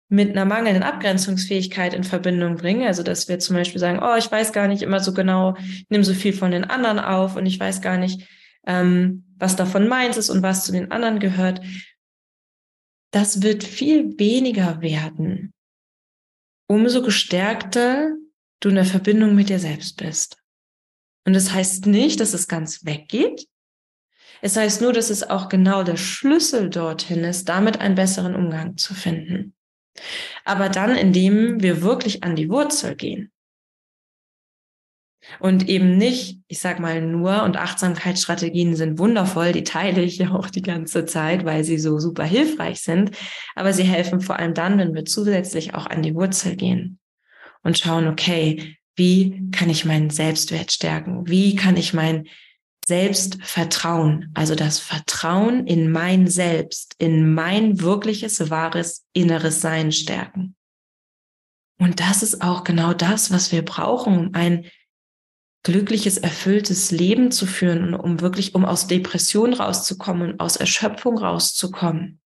[0.09, 2.87] mit einer mangelnden Abgrenzungsfähigkeit in Verbindung bringen.
[2.87, 5.57] Also, dass wir zum Beispiel sagen, oh, ich weiß gar nicht immer so genau,
[5.89, 8.29] nimm so viel von den anderen auf und ich weiß gar nicht,
[8.67, 11.61] ähm, was davon meins ist und was zu den anderen gehört.
[13.13, 15.53] Das wird viel weniger werden,
[16.69, 18.15] umso gestärkter
[18.61, 20.39] du in der Verbindung mit dir selbst bist.
[21.25, 23.47] Und das heißt nicht, dass es ganz weggeht,
[24.43, 28.77] es heißt nur, dass es auch genau der Schlüssel dorthin ist, damit einen besseren Umgang
[28.77, 29.55] zu finden.
[30.45, 33.31] Aber dann, indem wir wirklich an die Wurzel gehen.
[35.39, 40.33] Und eben nicht, ich sag mal nur, und Achtsamkeitsstrategien sind wundervoll, die teile ich ja
[40.33, 43.11] auch die ganze Zeit, weil sie so super hilfreich sind.
[43.55, 46.99] Aber sie helfen vor allem dann, wenn wir zusätzlich auch an die Wurzel gehen
[47.63, 51.29] und schauen, okay, wie kann ich meinen Selbstwert stärken?
[51.29, 52.27] Wie kann ich mein
[52.87, 60.57] Selbstvertrauen, also das Vertrauen in mein Selbst, in mein wirkliches, wahres, inneres Sein stärken.
[61.79, 64.67] Und das ist auch genau das, was wir brauchen, um ein
[65.63, 71.19] glückliches, erfülltes Leben zu führen und um wirklich, um aus Depression rauszukommen und aus Erschöpfung
[71.19, 72.21] rauszukommen,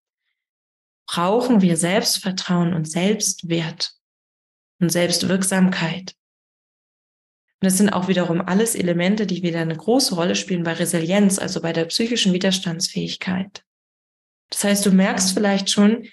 [1.07, 3.93] brauchen wir Selbstvertrauen und Selbstwert
[4.79, 6.15] und Selbstwirksamkeit.
[7.65, 11.39] Und das sind auch wiederum alles Elemente, die wieder eine große Rolle spielen bei Resilienz,
[11.39, 13.63] also bei der psychischen Widerstandsfähigkeit.
[14.51, 16.05] Das heißt, du merkst vielleicht schon,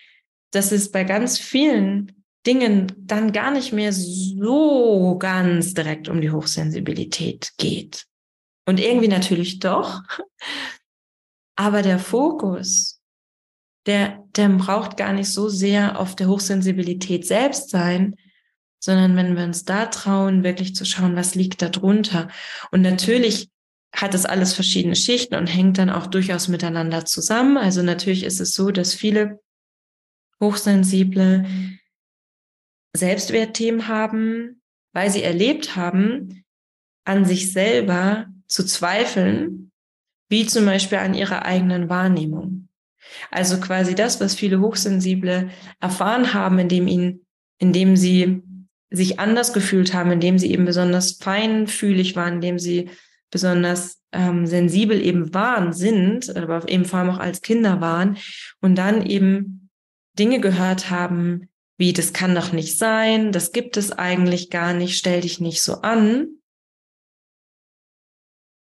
[0.50, 6.30] dass es bei ganz vielen Dingen dann gar nicht mehr so ganz direkt um die
[6.30, 8.06] Hochsensibilität geht.
[8.64, 10.00] Und irgendwie natürlich doch.
[11.54, 13.02] Aber der Fokus,
[13.84, 18.16] der, der braucht gar nicht so sehr auf der Hochsensibilität selbst sein,
[18.82, 22.28] sondern wenn wir uns da trauen, wirklich zu schauen, was liegt da drunter.
[22.72, 23.48] Und natürlich
[23.94, 27.56] hat es alles verschiedene Schichten und hängt dann auch durchaus miteinander zusammen.
[27.56, 29.40] Also natürlich ist es so, dass viele
[30.40, 31.46] Hochsensible
[32.96, 34.60] Selbstwertthemen haben,
[34.92, 36.44] weil sie erlebt haben,
[37.04, 39.70] an sich selber zu zweifeln,
[40.28, 42.68] wie zum Beispiel an ihrer eigenen Wahrnehmung.
[43.30, 47.26] Also quasi das, was viele Hochsensible erfahren haben, indem ihnen,
[47.58, 48.42] indem sie
[48.92, 52.90] sich anders gefühlt haben, indem sie eben besonders feinfühlig waren, indem sie
[53.31, 58.18] besonders ähm, sensibel eben waren, sind, aber eben vor allem auch als Kinder waren
[58.61, 59.70] und dann eben
[60.18, 64.98] Dinge gehört haben, wie das kann doch nicht sein, das gibt es eigentlich gar nicht,
[64.98, 66.28] stell dich nicht so an,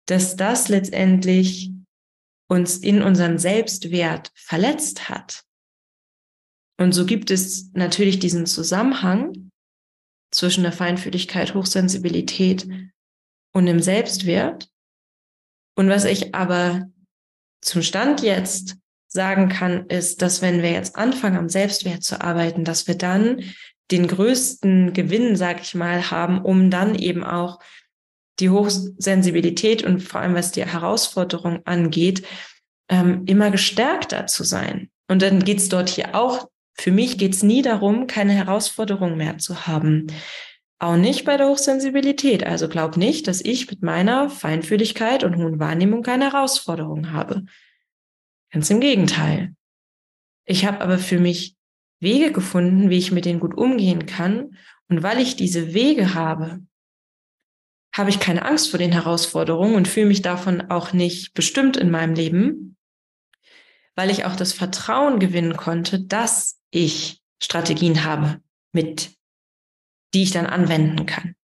[0.06, 1.72] dass das letztendlich
[2.48, 5.44] uns in unseren Selbstwert verletzt hat.
[6.78, 9.47] Und so gibt es natürlich diesen Zusammenhang
[10.30, 12.68] zwischen der Feinfühligkeit, Hochsensibilität
[13.52, 14.68] und dem Selbstwert.
[15.76, 16.88] Und was ich aber
[17.60, 18.76] zum Stand jetzt
[19.08, 23.42] sagen kann, ist, dass wenn wir jetzt anfangen, am Selbstwert zu arbeiten, dass wir dann
[23.90, 27.58] den größten Gewinn, sag ich mal, haben, um dann eben auch
[28.38, 32.26] die Hochsensibilität und vor allem was die Herausforderung angeht,
[32.90, 34.90] ähm, immer gestärkter zu sein.
[35.08, 39.38] Und dann geht's dort hier auch für mich geht es nie darum, keine Herausforderung mehr
[39.38, 40.06] zu haben.
[40.78, 42.44] Auch nicht bei der Hochsensibilität.
[42.44, 47.44] Also glaub nicht, dass ich mit meiner Feinfühligkeit und hohen Wahrnehmung keine Herausforderung habe.
[48.52, 49.56] Ganz im Gegenteil.
[50.44, 51.56] Ich habe aber für mich
[52.00, 54.56] Wege gefunden, wie ich mit denen gut umgehen kann.
[54.88, 56.60] Und weil ich diese Wege habe,
[57.92, 61.90] habe ich keine Angst vor den Herausforderungen und fühle mich davon auch nicht bestimmt in
[61.90, 62.76] meinem Leben,
[63.96, 68.40] weil ich auch das Vertrauen gewinnen konnte, dass ich Strategien habe,
[68.72, 69.10] mit
[70.14, 71.34] die ich dann anwenden kann.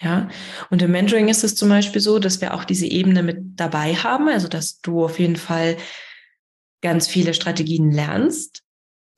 [0.00, 0.28] Ja,
[0.70, 3.94] und im Mentoring ist es zum Beispiel so, dass wir auch diese Ebene mit dabei
[3.94, 5.76] haben, also dass du auf jeden Fall
[6.82, 8.62] ganz viele Strategien lernst,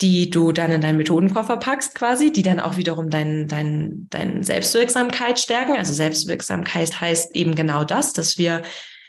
[0.02, 4.42] die du dann in deinen Methodenkoffer packst quasi, die dann auch wiederum dein, dein, dein
[4.42, 5.76] Selbstwirksamkeit stärken.
[5.76, 8.62] Also Selbstwirksamkeit heißt eben genau das, dass wir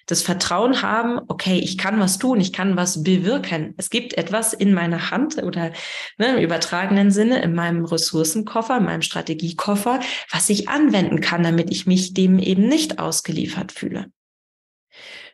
[0.05, 3.73] das Vertrauen haben, okay, ich kann was tun, ich kann was bewirken.
[3.77, 5.71] Es gibt etwas in meiner Hand oder
[6.17, 9.99] ne, im übertragenen Sinne in meinem Ressourcenkoffer, in meinem Strategiekoffer,
[10.31, 14.11] was ich anwenden kann, damit ich mich dem eben nicht ausgeliefert fühle.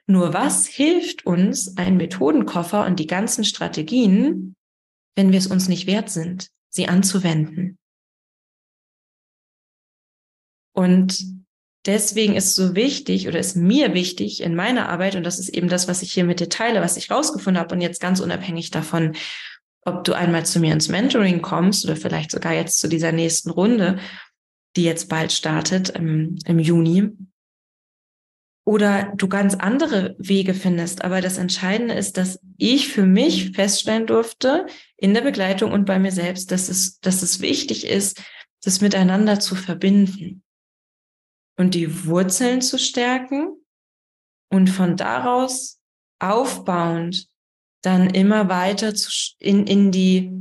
[0.08, 4.56] Nur was hilft uns ein Methodenkoffer und die ganzen Strategien,
[5.16, 7.78] wenn wir es uns nicht wert sind, sie anzuwenden?
[10.74, 11.41] Und
[11.86, 15.67] deswegen ist so wichtig oder ist mir wichtig in meiner Arbeit, und das ist eben
[15.67, 18.72] das, was ich hier mit dir teile, was ich rausgefunden habe und jetzt ganz unabhängig
[18.72, 19.15] davon,
[19.84, 23.50] ob du einmal zu mir ins Mentoring kommst oder vielleicht sogar jetzt zu dieser nächsten
[23.50, 23.98] Runde,
[24.76, 27.10] die jetzt bald startet im, im Juni,
[28.63, 31.04] oder du ganz andere Wege findest.
[31.04, 34.67] Aber das Entscheidende ist, dass ich für mich feststellen durfte
[34.98, 38.22] in der Begleitung und bei mir selbst, dass es, dass es wichtig ist,
[38.63, 40.44] das miteinander zu verbinden
[41.58, 43.56] und die Wurzeln zu stärken
[44.50, 45.80] und von daraus
[46.20, 47.28] aufbauend
[47.82, 49.10] dann immer weiter zu,
[49.40, 50.32] in, in die,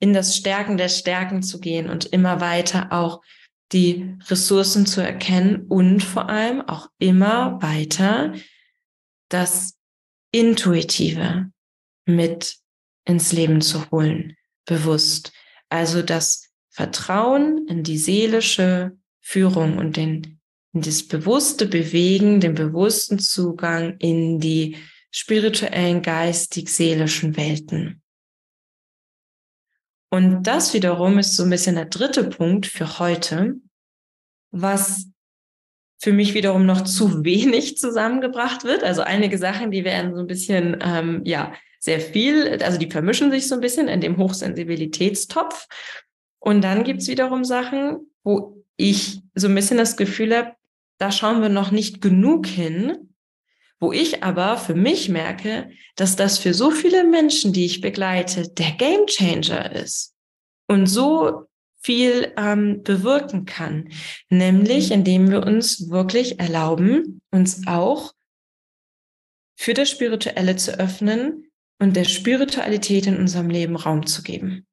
[0.00, 3.20] in das Stärken der Stärken zu gehen und immer weiter auch
[3.72, 8.32] die Ressourcen zu erkennen und vor allem auch immer weiter
[9.28, 9.78] das
[10.32, 11.50] Intuitive
[12.06, 12.56] mit
[13.04, 15.32] ins Leben zu holen, bewusst.
[15.68, 20.37] Also das Vertrauen in die seelische Führung und den
[20.82, 24.76] das bewusste Bewegen, den bewussten Zugang in die
[25.10, 28.02] spirituellen, geistig-seelischen Welten.
[30.10, 33.56] Und das wiederum ist so ein bisschen der dritte Punkt für heute,
[34.50, 35.06] was
[36.00, 38.84] für mich wiederum noch zu wenig zusammengebracht wird.
[38.84, 43.30] Also einige Sachen, die werden so ein bisschen, ähm, ja, sehr viel, also die vermischen
[43.30, 45.68] sich so ein bisschen in dem Hochsensibilitätstopf.
[46.40, 50.52] Und dann gibt's wiederum Sachen, wo ich so ein bisschen das Gefühl habe,
[50.98, 53.14] da schauen wir noch nicht genug hin,
[53.80, 58.48] wo ich aber für mich merke, dass das für so viele Menschen, die ich begleite,
[58.48, 60.14] der Gamechanger ist
[60.66, 61.48] und so
[61.80, 63.90] viel ähm, bewirken kann,
[64.28, 68.12] nämlich indem wir uns wirklich erlauben, uns auch
[69.56, 74.67] für das Spirituelle zu öffnen und der Spiritualität in unserem Leben Raum zu geben.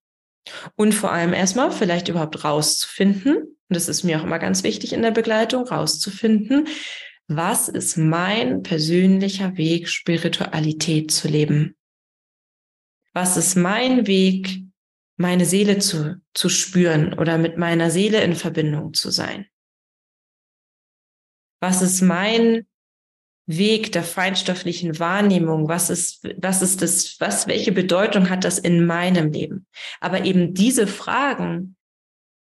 [0.76, 4.94] Und vor allem erstmal vielleicht überhaupt rauszufinden, und das ist mir auch immer ganz wichtig
[4.94, 6.68] in der Begleitung, rauszufinden,
[7.28, 11.76] was ist mein persönlicher Weg, Spiritualität zu leben?
[13.14, 14.62] Was ist mein Weg,
[15.18, 19.48] meine Seele zu, zu spüren oder mit meiner Seele in Verbindung zu sein?
[21.62, 22.68] Was ist mein
[23.48, 25.68] Weg der feinstofflichen Wahrnehmung?
[25.68, 29.68] Was ist, was ist das, was, welche Bedeutung hat das in meinem Leben?
[30.00, 31.76] Aber eben diese Fragen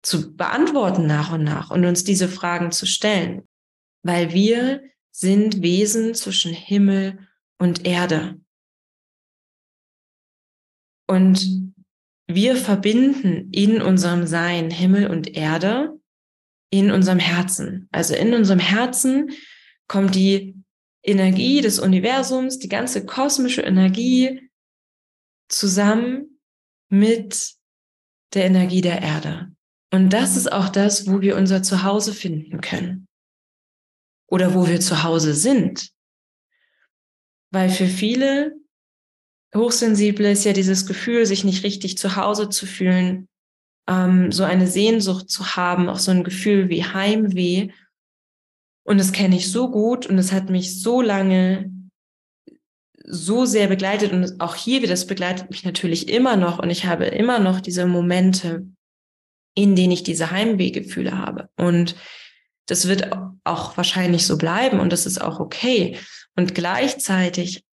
[0.02, 3.46] zu beantworten nach und nach und uns diese Fragen zu stellen,
[4.02, 7.18] weil wir sind Wesen zwischen Himmel
[7.58, 8.40] und Erde.
[11.08, 11.74] Und
[12.28, 15.98] wir verbinden in unserem Sein Himmel und Erde
[16.70, 17.88] in unserem Herzen.
[17.92, 19.30] Also in unserem Herzen
[19.88, 20.56] kommt die
[21.06, 24.50] Energie des Universums, die ganze kosmische Energie
[25.48, 26.40] zusammen
[26.88, 27.54] mit
[28.34, 29.52] der Energie der Erde.
[29.92, 33.06] Und das ist auch das, wo wir unser Zuhause finden können.
[34.28, 35.90] Oder wo wir zu Hause sind.
[37.52, 38.56] Weil für viele
[39.54, 43.28] Hochsensible ist ja dieses Gefühl, sich nicht richtig zu Hause zu fühlen,
[43.88, 47.70] ähm, so eine Sehnsucht zu haben, auch so ein Gefühl wie Heimweh.
[48.86, 51.72] Und das kenne ich so gut und es hat mich so lange
[53.08, 56.86] so sehr begleitet und auch hier wieder, das begleitet mich natürlich immer noch und ich
[56.86, 58.66] habe immer noch diese Momente,
[59.54, 61.48] in denen ich diese Heimwehgefühle habe.
[61.56, 61.96] Und
[62.66, 63.10] das wird
[63.44, 65.98] auch wahrscheinlich so bleiben und das ist auch okay.
[66.36, 67.64] Und gleichzeitig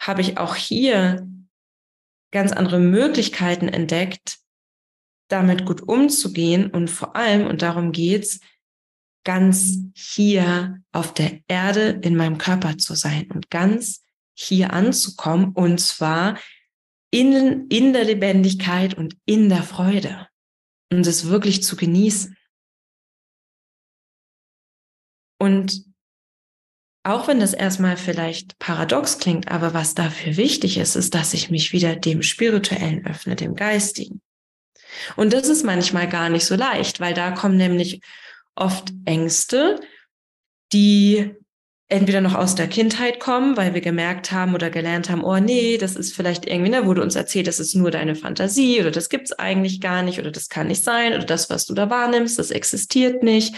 [0.00, 1.28] habe ich auch hier
[2.32, 4.38] ganz andere Möglichkeiten entdeckt,
[5.28, 8.40] damit gut umzugehen und vor allem, und darum geht's,
[9.24, 14.02] ganz hier auf der Erde in meinem Körper zu sein und ganz
[14.34, 16.38] hier anzukommen und zwar
[17.10, 20.28] in, in der Lebendigkeit und in der Freude
[20.90, 22.36] und es wirklich zu genießen.
[25.38, 25.84] Und
[27.04, 31.50] auch wenn das erstmal vielleicht paradox klingt, aber was dafür wichtig ist, ist, dass ich
[31.50, 34.22] mich wieder dem Spirituellen öffne, dem Geistigen.
[35.16, 38.00] Und das ist manchmal gar nicht so leicht, weil da kommen nämlich
[38.54, 39.80] oft Ängste,
[40.72, 41.34] die
[41.88, 45.76] entweder noch aus der Kindheit kommen, weil wir gemerkt haben oder gelernt haben, oh nee,
[45.76, 48.90] das ist vielleicht irgendwie, da ne, wurde uns erzählt, das ist nur deine Fantasie oder
[48.90, 51.90] das gibt's eigentlich gar nicht oder das kann nicht sein oder das, was du da
[51.90, 53.54] wahrnimmst, das existiert nicht.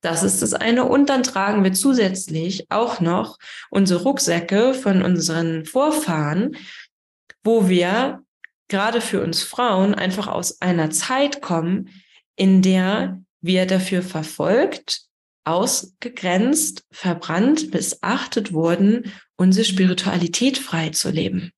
[0.00, 0.84] Das ist das eine.
[0.84, 3.38] Und dann tragen wir zusätzlich auch noch
[3.70, 6.56] unsere Rucksäcke von unseren Vorfahren,
[7.42, 8.20] wo wir
[8.68, 11.88] gerade für uns Frauen einfach aus einer Zeit kommen,
[12.36, 15.02] in der wir dafür verfolgt,
[15.44, 21.52] ausgegrenzt, verbrannt, missachtet wurden, unsere Spiritualität frei zu leben.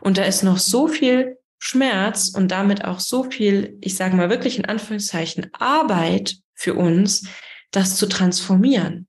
[0.00, 4.30] Und da ist noch so viel Schmerz und damit auch so viel, ich sage mal
[4.30, 7.26] wirklich in Anführungszeichen, Arbeit für uns,
[7.72, 9.08] das zu transformieren.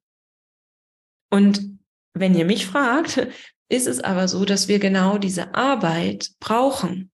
[1.30, 1.80] Und
[2.14, 3.28] wenn ihr mich fragt,
[3.70, 7.12] ist es aber so, dass wir genau diese Arbeit brauchen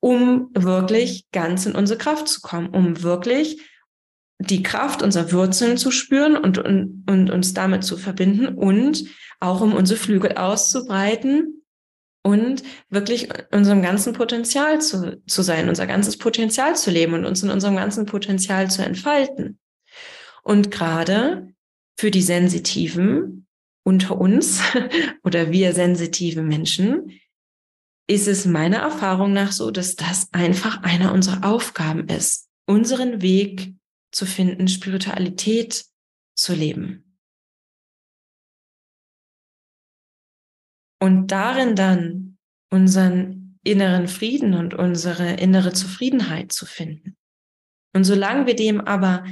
[0.00, 3.60] um wirklich ganz in unsere Kraft zu kommen, um wirklich
[4.38, 9.04] die Kraft unserer Wurzeln zu spüren und, und, und uns damit zu verbinden und
[9.40, 11.64] auch um unsere Flügel auszubreiten
[12.22, 17.42] und wirklich unserem ganzen Potenzial zu, zu sein, unser ganzes Potenzial zu leben und uns
[17.42, 19.58] in unserem ganzen Potenzial zu entfalten.
[20.42, 21.52] Und gerade
[21.98, 23.46] für die Sensitiven
[23.84, 24.60] unter uns
[25.24, 27.20] oder wir sensitive Menschen
[28.10, 33.74] ist es meiner Erfahrung nach so, dass das einfach einer unserer Aufgaben ist, unseren Weg
[34.12, 35.84] zu finden, Spiritualität
[36.34, 37.18] zu leben.
[41.00, 42.38] Und darin dann
[42.72, 47.16] unseren inneren Frieden und unsere innere Zufriedenheit zu finden.
[47.94, 49.24] Und solange wir dem aber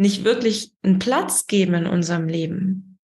[0.00, 2.98] nicht wirklich einen Platz geben in unserem Leben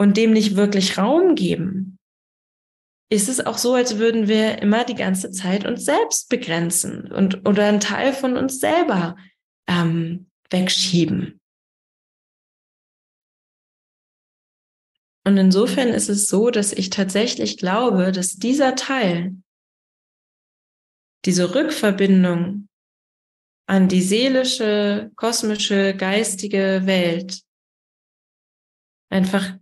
[0.00, 1.97] und dem nicht wirklich Raum geben,
[3.10, 7.46] ist es auch so, als würden wir immer die ganze Zeit uns selbst begrenzen und
[7.48, 9.16] oder einen Teil von uns selber
[9.66, 11.40] ähm, wegschieben.
[15.24, 19.36] Und insofern ist es so, dass ich tatsächlich glaube, dass dieser Teil,
[21.24, 22.68] diese Rückverbindung
[23.66, 27.42] an die seelische, kosmische, geistige Welt
[29.10, 29.58] einfach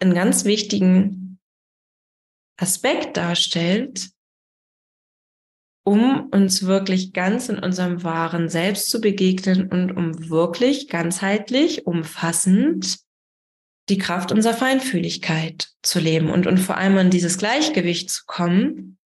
[0.00, 1.23] einen ganz wichtigen
[2.56, 4.10] Aspekt darstellt,
[5.84, 12.98] um uns wirklich ganz in unserem wahren Selbst zu begegnen und um wirklich ganzheitlich, umfassend
[13.90, 18.98] die Kraft unserer Feinfühligkeit zu leben und, und vor allem an dieses Gleichgewicht zu kommen.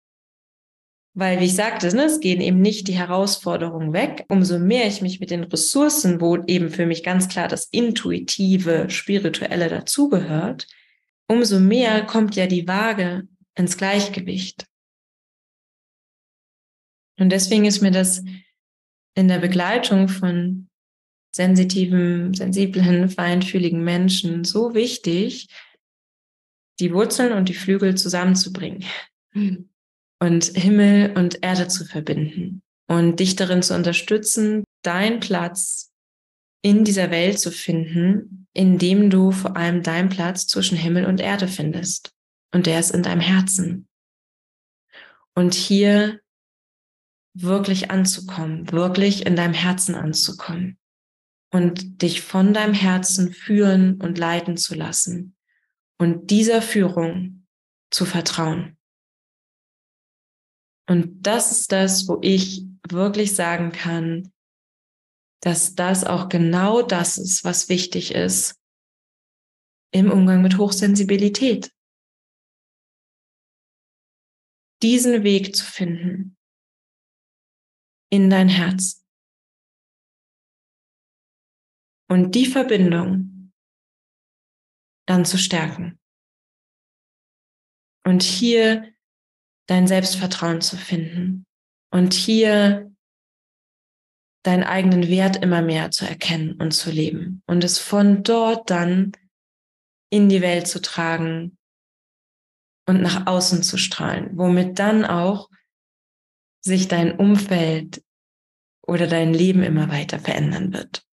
[1.14, 4.24] Weil, wie ich sagte, ne, es gehen eben nicht die Herausforderungen weg.
[4.28, 8.88] Umso mehr ich mich mit den Ressourcen, wo eben für mich ganz klar das intuitive,
[8.88, 10.68] spirituelle dazugehört,
[11.26, 13.26] umso mehr kommt ja die Waage
[13.58, 14.66] ins Gleichgewicht.
[17.18, 18.22] Und deswegen ist mir das
[19.14, 20.68] in der Begleitung von
[21.34, 25.48] sensitiven, sensiblen, feinfühligen Menschen so wichtig,
[26.80, 28.84] die Wurzeln und die Flügel zusammenzubringen
[29.32, 29.68] mhm.
[30.20, 35.90] und Himmel und Erde zu verbinden und dich darin zu unterstützen, deinen Platz
[36.62, 41.48] in dieser Welt zu finden, indem du vor allem deinen Platz zwischen Himmel und Erde
[41.48, 42.12] findest.
[42.52, 43.88] Und der ist in deinem Herzen.
[45.34, 46.20] Und hier
[47.34, 50.78] wirklich anzukommen, wirklich in deinem Herzen anzukommen
[51.52, 55.36] und dich von deinem Herzen führen und leiten zu lassen
[55.98, 57.46] und dieser Führung
[57.90, 58.76] zu vertrauen.
[60.88, 64.32] Und das ist das, wo ich wirklich sagen kann,
[65.40, 68.56] dass das auch genau das ist, was wichtig ist
[69.92, 71.70] im Umgang mit Hochsensibilität.
[74.82, 76.36] Diesen Weg zu finden
[78.10, 79.04] in dein Herz.
[82.08, 83.52] und die Verbindung
[85.06, 85.98] dann zu stärken.
[88.04, 88.92] Und hier
[89.66, 91.46] dein Selbstvertrauen zu finden
[91.92, 92.94] und hier
[94.44, 99.12] deinen eigenen Wert immer mehr zu erkennen und zu leben und es von dort dann
[100.10, 101.57] in die Welt zu tragen
[102.88, 105.48] und nach außen zu strahlen, womit dann auch
[106.60, 108.02] sich dein Umfeld
[108.82, 111.04] oder dein Leben immer weiter verändern wird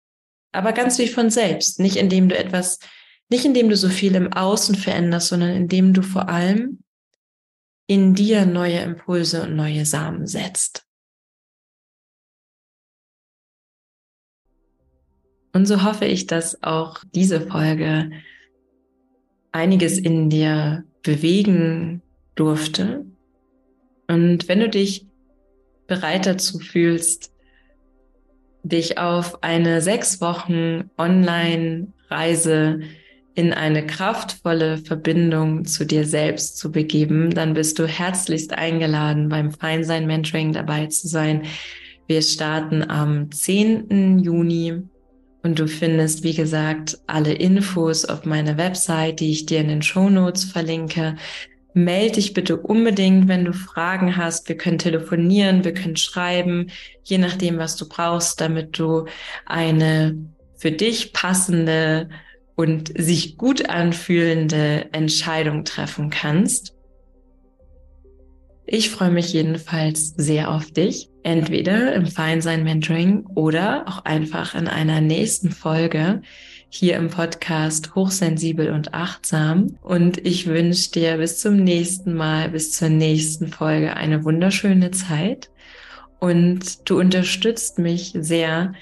[0.56, 2.80] aber ganz wie von selbst, nicht indem du etwas,
[3.30, 6.80] nicht indem du so viel im Außen veränderst, sondern indem du vor allem
[7.88, 10.88] in dir neue Impulse und neue Samen setzt.
[15.54, 18.12] Und so hoffe ich, dass auch diese Folge
[19.52, 22.02] einiges in dir bewegen
[22.36, 23.06] durfte.
[24.08, 25.06] Und wenn du dich
[25.88, 27.32] bereit dazu fühlst,
[28.64, 32.82] dich auf eine sechs Wochen Online-Reise
[33.36, 39.52] in eine kraftvolle Verbindung zu dir selbst zu begeben, dann bist du herzlichst eingeladen, beim
[39.52, 41.44] Feinsein Mentoring dabei zu sein.
[42.08, 44.20] Wir starten am 10.
[44.20, 44.84] Juni
[45.46, 49.82] und du findest, wie gesagt, alle Infos auf meiner Website, die ich dir in den
[49.82, 51.16] Show Notes verlinke
[51.76, 54.48] melde dich bitte unbedingt, wenn du Fragen hast.
[54.48, 56.72] Wir können telefonieren, wir können schreiben,
[57.04, 59.06] je nachdem, was du brauchst, damit du
[59.46, 60.18] eine
[60.58, 62.10] für dich passende
[62.56, 66.74] und sich gut anfühlende Entscheidung treffen kannst.
[68.66, 74.68] Ich freue mich jedenfalls sehr auf dich, entweder im Feinsein Mentoring oder auch einfach in
[74.68, 76.22] einer nächsten Folge,
[76.70, 79.78] hier im Podcast Hochsensibel und Achtsam.
[79.82, 85.50] Und ich wünsche dir bis zum nächsten Mal, bis zur nächsten Folge eine wunderschöne Zeit.
[86.20, 88.74] Und du unterstützt mich sehr,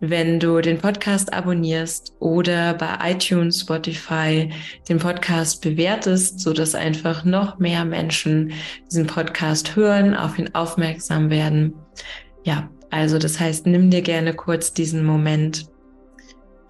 [0.00, 4.52] wenn du den Podcast abonnierst oder bei iTunes, Spotify
[4.88, 8.52] den Podcast bewertest, so dass einfach noch mehr Menschen
[8.88, 11.74] diesen Podcast hören, auf ihn aufmerksam werden.
[12.44, 15.68] Ja, also das heißt, nimm dir gerne kurz diesen Moment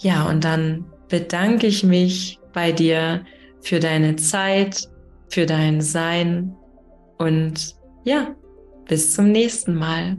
[0.00, 3.24] ja, und dann bedanke ich mich bei dir
[3.60, 4.88] für deine Zeit,
[5.28, 6.54] für dein Sein
[7.18, 7.74] und
[8.04, 8.34] ja,
[8.86, 10.16] bis zum nächsten Mal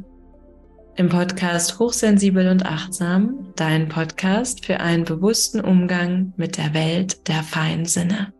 [0.95, 7.41] im Podcast Hochsensibel und Achtsam, dein Podcast für einen bewussten Umgang mit der Welt der
[7.41, 8.33] feinen Sinne.